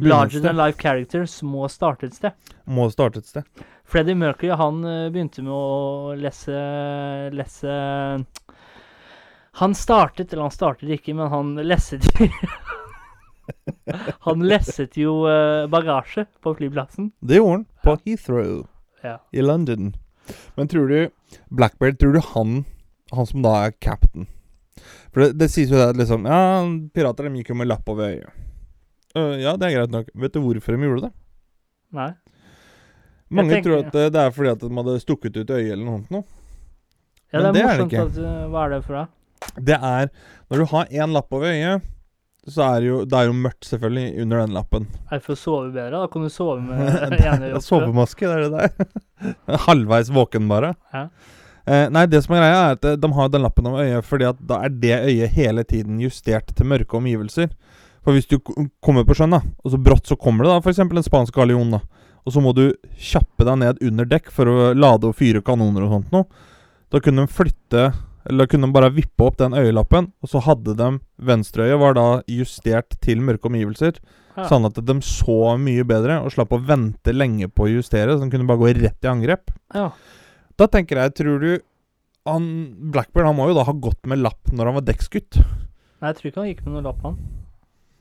[0.02, 2.32] larger than life characters må starte et sted.
[2.64, 3.44] Må starte et sted.
[3.86, 6.56] Freddie Mercury han eh, begynte med å lese
[7.36, 7.70] lese
[9.60, 12.02] Han startet, eller han startet ikke, men han lesset
[14.26, 17.12] Han lesset jo eh, bagasje på flyplassen.
[17.20, 18.64] Det gjorde han på Heathrow
[19.04, 19.18] Ja.
[19.30, 19.92] i London.
[20.56, 21.10] Men tror du
[21.54, 22.64] Blackbeard, tror du han
[23.14, 24.26] Han som da er captain.
[25.12, 26.40] For det, det sies jo det at liksom Ja,
[26.94, 28.30] pirater de gikk jo med lapp over øyet.
[29.16, 30.08] Uh, ja, det er greit nok.
[30.14, 31.12] Vet du hvorfor de gjorde det?
[31.96, 32.10] Nei.
[33.30, 35.84] Mange tenker- tror at det, det er fordi at de hadde stukket ut øyet eller
[35.84, 36.24] noe sånt noe.
[37.32, 38.06] Ja, Men det er det er det morsomt ikke.
[38.06, 39.12] at uh, Hva er det for deg?
[39.66, 40.08] Det er
[40.50, 41.82] Når du har én lapp over øyet,
[42.46, 44.84] så er det jo Det er jo mørkt, selvfølgelig, under den lappen.
[45.10, 45.98] Er det for å sove bedre?
[45.98, 46.78] Da kan du sove med
[47.18, 47.64] ene øyet oppe.
[47.66, 49.56] Sovemaske, det er det der.
[49.66, 50.74] Halvveis våken, bare.
[50.94, 51.08] Ja.
[51.66, 54.06] Eh, nei, det som er greia, er at eh, de har den lappen over øyet
[54.06, 57.50] fordi at da er det øyet hele tiden justert til mørke omgivelser.
[58.06, 58.38] For hvis du
[58.84, 60.78] kommer på sjøen, da, og så brått så kommer det da f.eks.
[60.84, 61.80] en spansk gallion, da,
[62.22, 62.68] og så må du
[63.02, 66.28] kjappe deg ned under dekk for å lade og fyre kanoner og sånt noe,
[66.94, 67.88] da kunne de flytte
[68.26, 70.86] Eller da kunne de bare vippe opp den øyelappen, og så hadde de
[71.22, 74.00] Venstreøyet var da justert til mørke omgivelser.
[74.34, 74.48] Ja.
[74.50, 78.16] Sånn at de så mye bedre og slapp å vente lenge på å justere.
[78.16, 79.54] Så de kunne bare gå rett i angrep.
[79.74, 79.92] Ja.
[80.56, 81.50] Da tenker jeg, tror du
[82.26, 82.46] han,
[82.90, 85.38] Blackburn han må jo da ha gått med lapp når han var dekksgutt.
[85.38, 87.18] Nei, jeg tror ikke han gikk med noen lapp, han.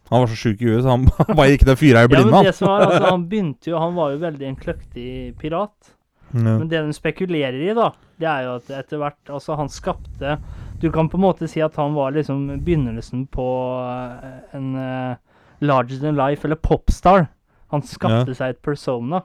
[0.09, 1.05] Han var så sjuk i huet, så han
[1.37, 2.31] bare gikk den fyra i Ja, blinde.
[2.31, 2.49] men han.
[2.61, 5.09] var, altså, han begynte jo Han var jo veldig en kløktig
[5.41, 5.93] pirat.
[6.31, 6.41] Ja.
[6.41, 7.91] Men det de spekulerer i, da,
[8.21, 10.33] det er jo at etter hvert Altså, han skapte
[10.81, 13.45] Du kan på en måte si at han var liksom begynnelsen på
[13.85, 15.15] eh, en uh,
[15.63, 17.27] larger than life, eller popstar.
[17.71, 19.21] Han skapte seg et persona.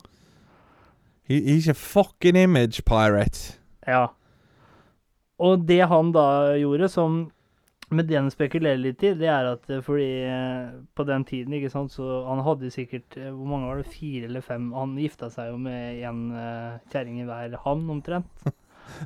[1.31, 3.61] He, he's a fucking image pirate.
[3.87, 4.09] Ja.
[5.39, 7.21] Og det han da gjorde, som
[7.91, 11.55] med det han spekulerer litt i, det er at eh, fordi eh, på den tiden,
[11.55, 13.91] ikke sant, så han hadde sikkert eh, Hvor mange var det?
[13.91, 14.69] Fire eller fem?
[14.75, 18.51] Han gifta seg jo med uh, kjerring i hver havn, omtrent.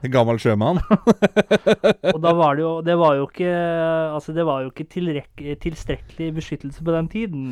[0.00, 0.80] En Gammel sjømann.
[2.14, 4.86] Og da var det jo Det var jo ikke Altså, det var jo ikke
[5.60, 7.42] tilstrekkelig beskyttelse på den tiden.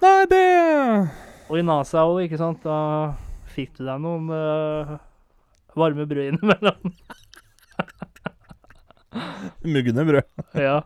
[0.00, 0.44] Nei, det
[1.50, 3.12] Og i NASA òg, ikke sant, da
[3.54, 4.98] fikk du deg noen uh,
[5.78, 6.82] varme brød innimellom.
[9.74, 10.22] Mugne brød.
[10.54, 10.82] ja.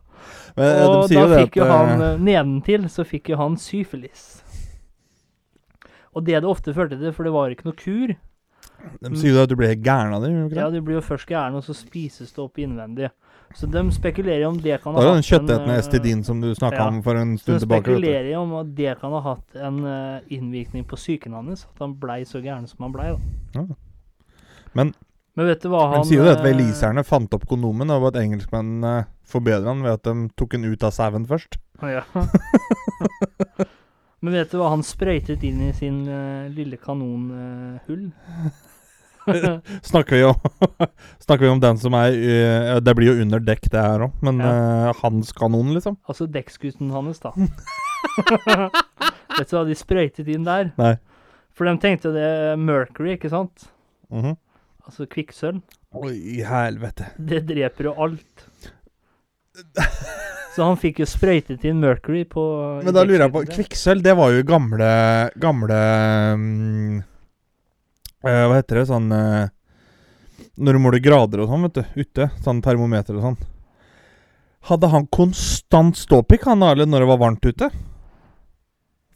[0.58, 4.40] Men eh, Og da fikk jo han eh, eh, Nedentil så fikk jo han syfilis.
[6.16, 8.14] Og det det ofte førte til, for det var ikke noe kur
[9.04, 10.32] De sier jo at du blir gæren av det.
[10.56, 13.10] Ja, du blir jo først gæren, og så spises det opp innvendig.
[13.56, 16.88] Så de spekulerer om det kan den hatt en, kjøttetende estidin som du snakka ja.
[16.88, 17.88] om for en stund tilbake.
[17.88, 21.82] De spekulerer om at det kan ha hatt en eh, innvirkning på psyken hans, at
[21.82, 23.12] han blei så gæren som han blei.
[23.54, 23.64] da.
[24.74, 24.94] Men-
[25.38, 28.16] Men vet du hva han sier jo at eh, waliserne fant opp kondomen, og at
[28.18, 31.60] engelskmennene uh, forbedra den ved at de tok den ut av sauen først.
[31.82, 32.02] Ja.
[34.20, 38.08] Men vet du hva han sprøytet inn i sin eh, lille kanonhull?
[39.90, 40.36] Snakker vi om
[41.24, 44.16] Snakker vi om den som er uh, Det blir jo under dekk, det her òg,
[44.24, 45.98] men eh, hans kanon, liksom?
[46.08, 47.32] altså dekksgutten hans, da.
[49.38, 50.72] vet du hva de sprøytet inn der?
[50.80, 50.94] Nei.
[51.56, 53.68] For de tenkte det er Mercury, ikke sant?
[54.14, 54.36] Mhm.
[54.88, 55.60] Altså kvikksølv.
[56.00, 57.10] Oi, helvete.
[57.16, 58.46] Det dreper jo alt.
[60.54, 62.42] Så han fikk jo sprøytet inn Mercury på
[62.82, 63.42] Men da lurer jeg på.
[63.52, 64.88] Kvikksølv, det var jo gamle
[65.38, 65.78] Gamle
[66.40, 66.96] mm,
[68.26, 68.86] eh, Hva heter det?
[68.90, 69.50] Sånn eh,
[70.58, 72.02] Når du måler grader og sånn, vet du.
[72.02, 72.30] Ute.
[72.44, 73.38] Sånn termometer og sånn.
[74.68, 77.70] Hadde han konstant ståpikk, han Arle, når det var varmt ute?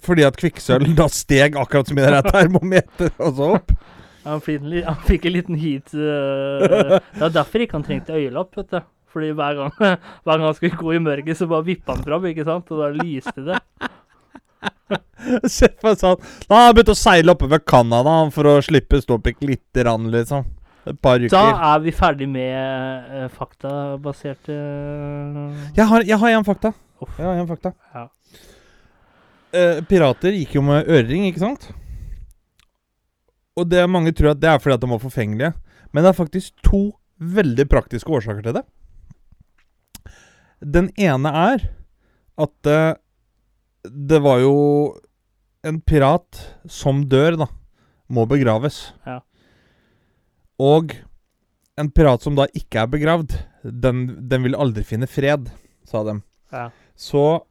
[0.02, 3.74] Fordi at kvikksølv da steg akkurat som i det der termometeret og så opp?
[4.22, 8.52] Han, fikk han fikk en liten heat uh, Det er derfor ikke han trengte øyelapp,
[8.54, 8.84] vet du.
[9.10, 9.72] Fordi hver gang,
[10.22, 12.70] hver gang han skulle gå i mørket, så bare vippa han fram, ikke sant?
[12.70, 13.58] Og da lyste det.
[15.54, 18.56] Se for meg sånn Da har han begynt å seile oppe ved Canada for å
[18.64, 20.48] slippe ståpikk lite grann, liksom.
[20.90, 21.30] Et par uker.
[21.30, 24.56] Da er vi ferdig med uh, faktabaserte
[25.76, 26.72] Jeg har, jeg har en fakta.
[27.02, 27.12] Uff.
[27.18, 27.72] Jeg har en fakta.
[27.94, 28.08] Ja.
[29.52, 31.68] Uh, pirater gikk jo med ørering, ikke sant?
[33.58, 35.52] Og det mange tror at det er fordi at de var forfengelige.
[35.92, 36.82] Men det er faktisk to
[37.22, 38.64] veldig praktiske årsaker til det.
[40.62, 41.66] Den ene er
[42.40, 42.94] at eh,
[43.82, 44.54] det var jo
[45.66, 46.38] en pirat
[46.70, 47.48] som dør, da,
[48.12, 48.92] må begraves.
[49.06, 49.20] Ja.
[50.62, 50.94] Og
[51.80, 55.50] en pirat som da ikke er begravd, den, den vil aldri finne fred,
[55.88, 56.18] sa de.
[56.52, 56.68] Ja.
[56.98, 57.42] Så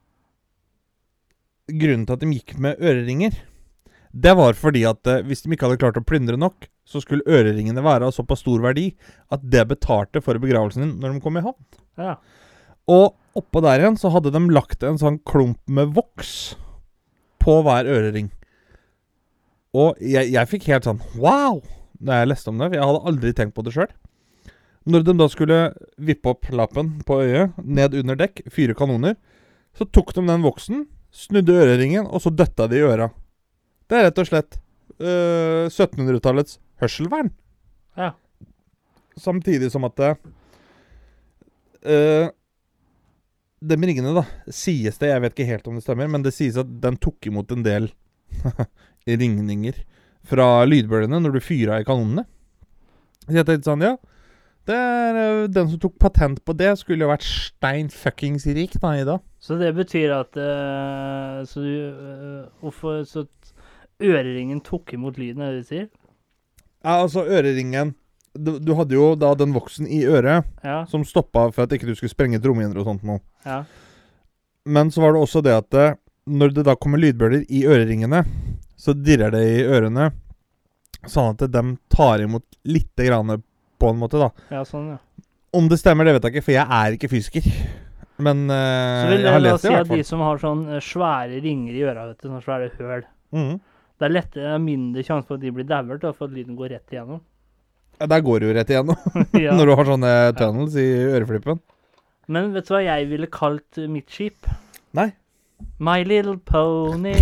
[1.72, 3.34] grunnen til at de gikk med øreringer,
[4.12, 7.24] det var fordi at eh, hvis de ikke hadde klart å plyndre nok, så skulle
[7.30, 8.90] øreringene være av såpass stor verdi
[9.32, 11.60] at det betalte for begravelsen din når de kom i havn.
[12.00, 12.16] ja.
[12.90, 16.54] Og oppå der igjen så hadde de lagt en sånn klump med voks
[17.42, 18.30] på hver ørering.
[19.72, 21.62] Og jeg, jeg fikk helt sånn wow
[22.02, 22.68] da jeg leste om det.
[22.70, 23.92] for Jeg hadde aldri tenkt på det sjøl.
[24.90, 25.58] Når de da skulle
[26.02, 29.14] vippe opp lappen på øyet, ned under dekk, fyre kanoner,
[29.78, 33.12] så tok de den voksen, snudde øreringen, og så døtta de i øra.
[33.86, 34.58] Det er rett og slett
[34.98, 37.30] øh, 1700-tallets hørselvern.
[37.96, 38.10] Ja.
[39.20, 40.12] Samtidig som at det,
[41.86, 42.32] uh,
[43.62, 46.56] De ringene, da, sies det Jeg vet ikke helt om det stemmer, men det sies
[46.58, 47.90] at den tok imot en del
[49.06, 49.82] ringninger
[50.26, 52.24] fra lydbølgene når du fyra i kanonene.
[53.28, 53.96] Så jeg tenkte sånn, ja
[54.66, 58.76] det er, øh, Den som tok patent på det, skulle jo vært stein fuckings rik
[58.78, 59.18] da, i dag.
[59.42, 63.26] Så det betyr at uh, Så du eh, Hvorfor Så
[64.02, 65.88] øreringen tok imot lyden, er det du sier?
[66.82, 67.94] Ja, altså, øreringen
[68.34, 70.84] du, du hadde jo da den voksen i øret Ja.
[70.88, 73.20] som stoppa for at ikke du skulle sprenge et romhinder og sånt noe.
[73.44, 73.64] ja.
[74.64, 75.86] Men så var det også det at det,
[76.30, 78.20] når det da kommer lydbølger i øreringene,
[78.78, 80.12] så dirrer det i ørene,
[81.02, 83.42] sånn at de tar imot lite grann
[83.82, 84.28] på en måte, da.
[84.54, 85.00] ja, sånn, ja.
[85.52, 87.48] Om det stemmer, det vet jeg ikke, for jeg er ikke fysiker.
[88.22, 90.62] Men uh, jeg det har lest det, si i at fall de som har sånn
[90.70, 93.52] eh, svære ringer i øra, vet du, sånne svære høl mm.
[93.98, 96.72] Det er lettere, er mindre sjanse for at de blir dauer, for at lyden går
[96.76, 97.20] rett igjennom.
[98.00, 98.96] Ja, der går du jo rett igjennom,
[99.44, 99.52] ja.
[99.56, 101.60] når du har sånne tunnels i øreflippen.
[102.32, 104.46] Men vet du hva jeg ville kalt mitt skip?
[104.96, 105.10] Nei.
[105.82, 107.14] My Little Pony.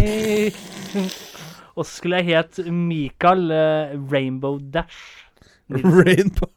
[1.76, 5.26] Og så skulle jeg het Mikael eh, Rainbow Dash.
[5.70, 5.92] Nilsen.
[6.00, 6.50] Rainbow.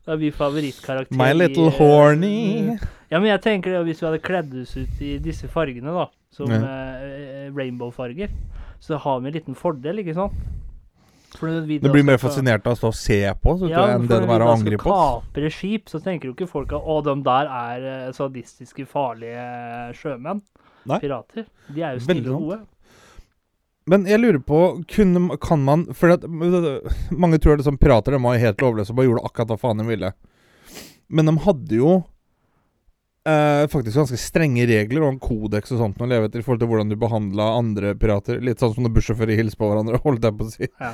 [0.00, 1.16] Det er min favorittkarakter.
[1.18, 2.76] My little eh, horny.
[3.10, 6.06] Ja, men jeg tenker det, hvis vi hadde kledd oss ut i disse fargene, da,
[6.34, 6.60] som Ja.
[6.62, 8.30] eh, rainbow-farger,
[8.80, 10.32] så har vi en liten fordel, ikke sant?
[11.38, 14.06] Når vi Du blir mer fascinert av å stå og se på så Ja, enn
[14.08, 15.24] det det når var vi å angripe skal oss.
[15.28, 19.46] kaprer skip, så tenker jo ikke folk at å, de der er eh, sadistiske, farlige
[20.00, 20.42] sjømenn.
[20.90, 20.98] Nei.
[21.02, 21.46] Pirater.
[21.68, 22.60] De er jo snille og gode.
[23.90, 24.58] Men jeg lurer på
[24.92, 26.24] kunne, Kan man For at,
[27.10, 29.80] mange tror det som pirater De var helt lovløse og bare gjorde akkurat hva faen
[29.82, 30.12] de ville.
[31.10, 31.94] Men de hadde jo
[33.28, 36.62] eh, faktisk ganske strenge regler og en kodeks og sånt å leve etter i forhold
[36.62, 38.40] til hvordan du behandla andre pirater.
[38.44, 40.70] Litt sånn som når bussjåfører hilser på hverandre, holdt jeg på å si.
[40.80, 40.92] Ja.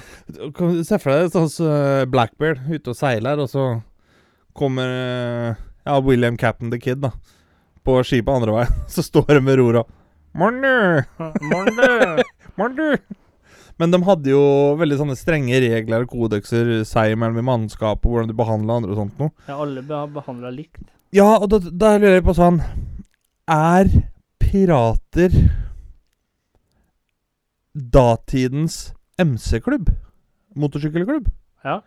[0.89, 3.69] Se for deg sånn som eh, Blackbeard ute og seiler, og så
[4.57, 7.13] kommer eh, ja, William Captain the Kid da
[7.87, 8.81] på skipet andre veien.
[8.91, 9.61] Så står de med!
[12.59, 12.99] Morner!
[13.77, 14.43] Men de hadde jo
[14.81, 18.95] veldig sånne strenge regler og kodekser seg imellom i mannskap og hvordan du behandla andre
[18.95, 19.35] og sånt noe.
[19.47, 20.83] Ja, alle behandla likt.
[21.17, 22.59] Ja, og da, da lurer jeg på sånn
[23.49, 23.89] Er
[24.43, 25.33] pirater
[27.77, 29.89] datidens MC-klubb?
[30.57, 31.29] Motorsykkelklubb?
[31.65, 31.79] Ja.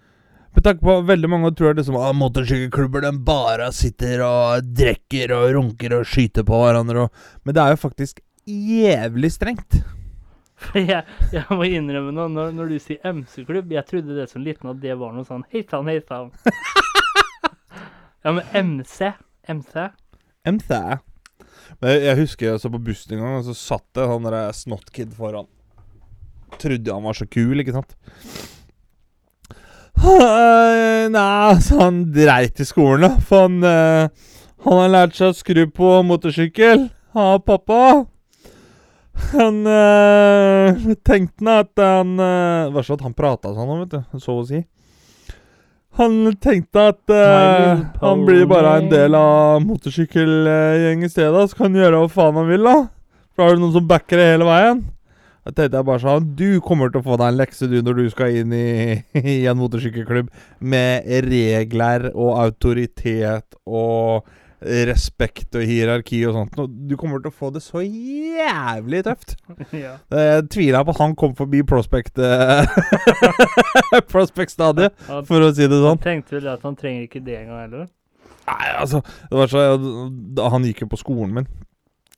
[0.53, 5.45] Med tanke på veldig mange tror liksom at motorsykkelklubber de bare sitter og drikker og
[5.57, 9.81] runker og skyter på hverandre og Men det er jo faktisk jævlig strengt.
[10.75, 14.67] Jeg, jeg må innrømme nå, når, når du sier MC-klubb Jeg trodde det som liten
[14.67, 16.33] at det var noe sånn Hei sann, hei sann.
[18.23, 19.11] ja, men MC
[19.49, 19.89] MC?
[20.45, 20.69] MC.
[21.79, 24.53] Men jeg, husker jeg så på bussen en gang, og så satt det han der
[24.55, 25.49] snotkid foran.
[26.59, 27.95] Trodde han var så kul, ikke sant?
[29.99, 33.25] Nei, så han dreit i skolen, da.
[33.25, 34.31] For han, eh,
[34.65, 37.81] han har lært seg å skru på motorsykkel av pappa.
[39.33, 44.19] Han eh, tenkte nå at han eh, var sånn at han prata sånn, vet du.
[44.23, 44.63] Så å si.
[45.99, 51.67] Han tenkte at eh, han blir bare en del av motorsykkelgjeng i stedet, så kan
[51.67, 52.77] han gjøre hva faen han vil, da.
[53.33, 54.85] For da har du noen som backer det hele veien.
[55.43, 57.99] Da tenkte jeg bare sånn Du kommer til å få deg en lekse, du, når
[57.99, 58.69] du skal inn i,
[59.19, 64.27] i en motorsykkelklubb med regler og autoritet og
[64.61, 66.57] respekt og hierarki og sånt.
[66.59, 69.37] Og Du kommer til å få det så jævlig tøft.
[69.85, 69.93] ja.
[70.11, 72.67] Jeg tviler på at han kom forbi prospect eh,
[74.11, 74.95] Prospect-stadiet,
[75.27, 75.95] for å si det sånn.
[75.95, 77.87] han tenkte vel at han trenger ikke det engang heller.
[78.49, 81.49] Nei, altså Det var så da, Han gikk jo på skolen min.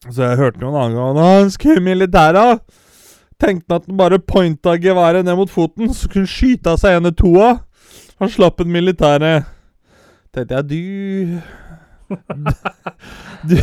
[0.07, 2.61] Så jeg hørte jo en annen gang Han skulle i militæret.
[3.41, 6.95] Tenkte han at han bare pointa geværet ned mot foten, så kunne skyte av seg
[6.95, 7.33] en eller to.
[8.21, 9.31] Han slapp en militære.
[10.31, 11.41] Tenkte jeg du
[13.49, 13.55] du,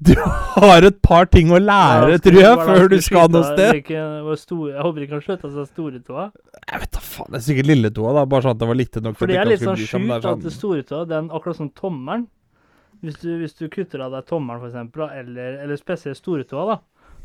[0.00, 0.12] du
[0.56, 3.78] har et par ting å lære, Ja, tror jeg, før du skal noe sted.
[3.82, 6.26] ikke- var store- Jeg håper ikke han av seg stortåa.
[6.72, 8.24] Jeg vet da faen, Det er sikkert lilletåa, da.
[8.26, 10.52] Bare sånn at det var lite nok For det er litt sånn sjukt at det
[10.52, 12.26] storetåa, den akkurat som tommelen
[13.02, 16.76] Hvis du, hvis du kutter av deg tommelen, eksempel, eller, eller spesielt stortåa, da,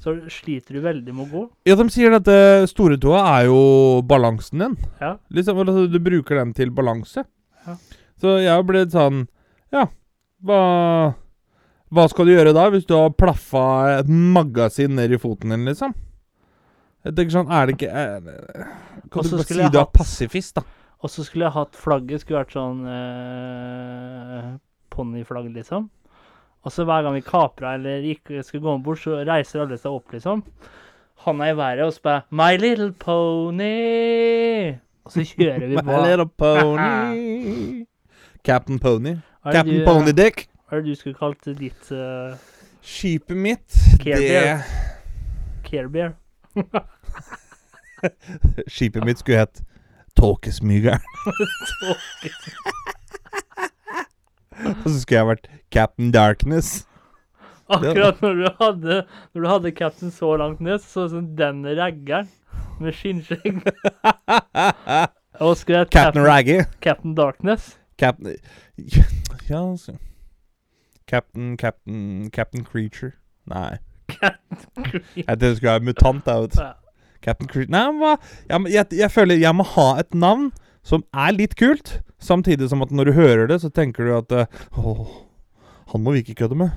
[0.02, 1.50] så sliter du veldig med å gå.
[1.70, 4.76] Ja, de sier at eh, storetåa er jo balansen din.
[5.00, 5.18] Ja.
[5.30, 7.26] Liksom, altså, du bruker den til balanse.
[7.68, 7.76] Ja.
[8.20, 9.28] Så jeg blitt sånn
[9.72, 9.86] Ja,
[10.46, 10.62] hva
[11.88, 13.64] Hva skal du gjøre da, hvis du har plaffa
[14.02, 15.94] et magasin ned i foten din, liksom?
[17.08, 18.26] Jeg tenker sånn, er det ikke er,
[19.08, 20.66] Kan Også du bare si du er pasifist, da?
[21.06, 24.48] Og så skulle jeg hatt flagget skulle vært sånn eh,
[24.92, 25.86] ponniflagg, liksom.
[26.66, 29.78] Og så hver gang vi kapra eller gikk, skulle gå om bord, så reiser alle
[29.80, 30.42] seg opp, liksom.
[31.24, 34.78] Handa i været og spør 'My little pony'.
[35.06, 35.86] Og så kjører vi på.
[35.92, 37.86] My little pony
[38.48, 39.18] Captain Pony.
[39.54, 40.48] Captain du- Ponydick.
[40.68, 42.36] Hva er det du skulle kalt ditt uh,
[42.84, 44.64] Skipet mitt, Care det
[45.68, 46.12] Carebear.
[48.68, 49.62] Skipet mitt skulle hett
[50.18, 51.00] Tåkesmygeren.
[54.58, 56.70] Og så skulle jeg vært Captain Darkness.
[57.68, 58.94] Akkurat når du hadde
[59.36, 62.28] Når du hadde Captain så langt ned, så så som den raggeren
[62.80, 63.60] med skinnskjegg.
[65.44, 66.62] Og skulle jeg Captain Raggy.
[66.82, 67.78] Captain Darkness.
[68.00, 68.36] Captain
[69.50, 69.96] Ja, altså
[71.08, 73.14] Captain Captain Captain Creature.
[73.48, 73.78] Nei.
[74.08, 74.34] Jeg
[75.16, 76.28] tenkte det skulle være mutant.
[76.28, 76.58] Jeg, vet.
[76.60, 76.72] Ja.
[77.24, 78.12] Captain Creature Nei, hva
[78.50, 80.50] jeg, jeg, jeg føler jeg må ha et navn
[80.88, 84.32] som er litt kult, samtidig som at når du hører det, så tenker du at
[84.32, 85.02] eh, Åh,
[85.94, 86.76] han må vi ikke kødde med.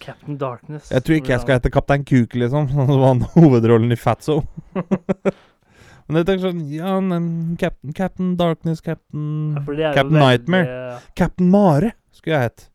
[0.00, 0.88] Captain Darkness.
[0.90, 2.68] Jeg tror ikke jeg skal hete Kaptein Kuk, liksom.
[2.72, 4.40] Som var han hovedrollen i Fatso.
[6.08, 7.26] Men jeg tenker sånn Ja, men
[7.60, 10.96] Captain, Captain Darkness, Captain Ja, det Captain veldig- Nightmare.
[11.16, 11.92] Captain Mare
[12.22, 12.68] skulle jeg hett.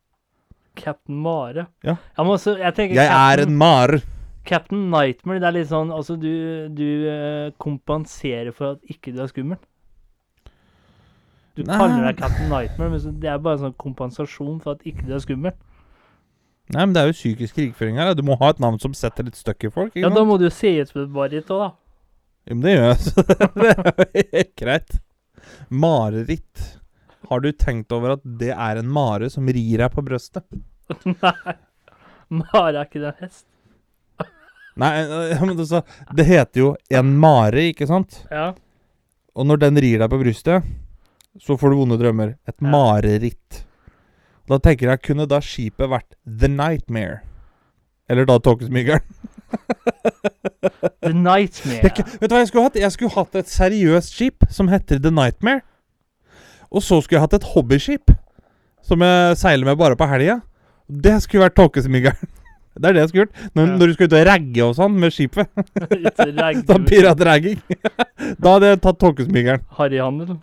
[0.77, 1.63] Captain Mare.
[1.87, 1.95] Ja.
[2.19, 4.01] men også, jeg tenker Jeg er en mare.
[4.47, 6.29] Captain Nightmare, det er litt sånn Altså, du,
[6.71, 9.57] du eh, kompenserer for at ikke du er skummel.
[11.57, 11.73] Du Nei.
[11.79, 15.07] kaller deg Captain Nightmare, men så, det er bare en sånn kompensasjon for at ikke
[15.09, 15.55] du er skummel.
[16.69, 18.11] Nei, men det er jo psykisk krigføring her.
[18.11, 18.19] da.
[18.19, 19.93] Du må ha et navn som setter litt støkk i folk.
[19.95, 20.29] Ikke Ja, da sant?
[20.29, 21.69] må du jo se ut som et mareritt òg, da.
[22.47, 22.99] Jo, men det gjør jeg.
[23.07, 23.37] så det
[23.73, 23.77] er
[24.21, 24.97] jo helt greit.
[25.71, 26.65] Mareritt.
[27.27, 30.45] Har du tenkt over at det er en mare som rir deg på brøstet?
[31.05, 31.55] Nei.
[32.31, 33.45] Mare er ikke det en hest?
[34.81, 35.67] Nei, eh, men det,
[36.19, 38.21] det heter jo en mare, ikke sant?
[38.31, 38.49] Ja.
[39.37, 40.65] Og når den rir deg på brystet,
[41.43, 42.35] så får du vonde drømmer.
[42.49, 42.69] Et Ja.
[42.73, 43.63] mareritt.
[44.47, 47.19] Da tenker jeg, kunne da skipet vært The Nightmare?
[48.09, 49.03] Eller da Tåkesmygeren?
[51.03, 51.83] The Nightmare.
[51.83, 52.79] Jeg, vet du hva jeg skulle hatt?
[52.79, 55.61] Jeg skulle hatt et seriøst skip som heter The Nightmare.
[56.71, 58.11] Og så skulle jeg hatt et hobbyskip
[58.87, 60.39] som jeg seiler med bare på helga.
[60.87, 62.17] Det skulle vært tåkesmigeren.
[62.77, 63.37] Det er det jeg skulle gjort.
[63.57, 63.75] Når, Ja.
[63.81, 65.47] når du skal ut og ragge og sånn med skipet.
[66.69, 67.57] sånn piratragging.
[68.37, 69.63] Da hadde jeg tatt tåkesmigeren.
[69.79, 70.35] Harryhandel.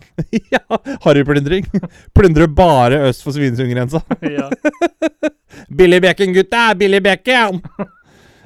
[0.50, 0.64] ja,
[1.04, 1.68] harryplyndring.
[2.10, 4.02] Plyndre bare øst for Svinesundgrensa.
[4.26, 4.48] ja.
[5.70, 6.72] Billy Bekken, gutta!
[6.74, 7.60] Billy Bekken!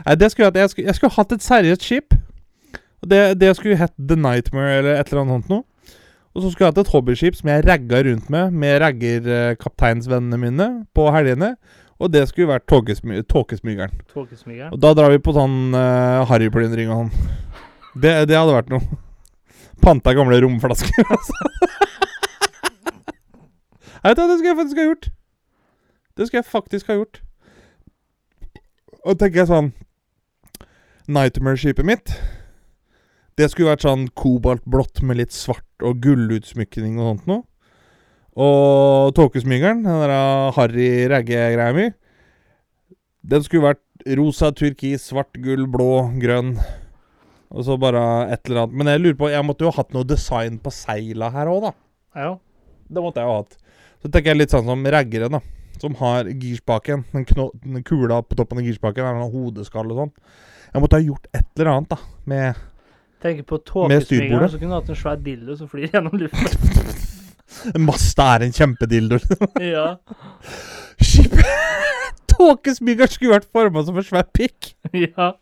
[0.05, 2.19] Nei, det skulle jeg, hatt- jeg, skulle, jeg skulle hatt et seriøst skip.
[3.09, 5.65] Det, det skulle hett The Nightmare eller et eller annet sånt noe.
[6.39, 10.67] Og så skulle jeg hatt et hobbyskip som jeg ragga rundt med, med raggerkapteinsvennene mine
[10.95, 11.57] på helgene.
[11.99, 13.97] Og det skulle vært Tåkesmy- Tåkesmygeren.
[14.71, 17.33] Og da drar vi på sånn uh, harryplyndring og sånn.
[17.99, 19.01] Det, det hadde vært noe.
[19.83, 21.51] Panta gamle romflasker, altså.
[23.99, 25.11] Jeg vet hva, det skulle jeg faktisk ha gjort.
[26.15, 27.21] Det skulle jeg faktisk ha gjort.
[29.03, 29.73] Og tenker jeg sånn
[31.11, 32.15] Nightmare-skipet mitt
[33.39, 37.45] Det skulle vært sånn kobaltblått med litt svart og gullutsmykning og sånt noe.
[38.39, 41.89] Og Tåkesmygeren, den der harry ragge-greia mi,
[43.29, 46.57] den skulle vært rosa, turkis, svart, gull, blå, grønn.
[47.55, 48.77] Og så bare et eller annet.
[48.79, 51.69] Men jeg lurer på, jeg måtte jo ha hatt noe design på seila her òg,
[51.69, 51.73] da.
[52.19, 52.33] Ja.
[52.89, 53.59] Det måtte jeg jo ha hatt.
[54.03, 55.43] Så tenker jeg litt sånn som raggere, da.
[55.79, 57.07] Som har girspaken.
[57.15, 57.27] Den,
[57.65, 60.17] den kula på toppen av girspaken er noe hodeskall og sånn.
[60.73, 62.19] Jeg måtte ha gjort et eller annet, da.
[62.29, 62.67] Med
[63.23, 66.53] Tenker på tåkesmygeren, så kunne du hatt en svær dildo som flyr gjennom lufta.
[67.89, 69.19] Masta er en kjempedildo.
[69.75, 69.87] ja.
[71.03, 71.47] Skipet
[72.39, 74.75] Tåkesmygeren skulle vært forma som en svær pikk.
[74.95, 75.33] ja.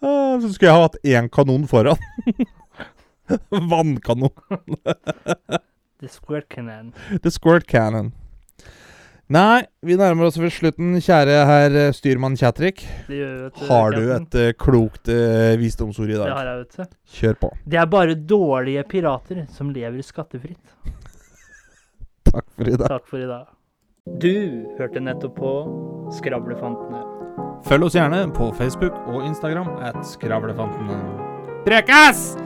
[0.00, 2.00] Ah, Så skulle jeg ha hatt én kanon foran.
[3.50, 4.32] Vannkanon.
[6.00, 6.92] The Squirt Cannon.
[7.22, 8.12] The Squirt Cannon.
[9.26, 12.84] Nei, vi nærmer oss ved slutten, kjære herr eh, styrmann Kjatrik.
[13.08, 16.30] Det vet Har du et uh, klokt uh, visdomsord i Det dag?
[16.36, 16.96] har jeg, vet du.
[17.16, 17.50] Kjør på.
[17.66, 20.62] Det er bare dårlige pirater som lever skattefritt.
[22.30, 22.86] Takk for i dag.
[22.86, 23.50] Takk for i dag.
[24.22, 24.32] Du
[24.78, 25.52] hørte nettopp på
[26.14, 27.02] Skravlefantene.
[27.66, 31.02] Følg oss gjerne på Facebook og Instagram at Skravlefantene.
[31.66, 32.36] Prekas!